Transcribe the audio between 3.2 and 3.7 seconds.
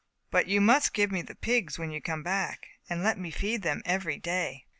feed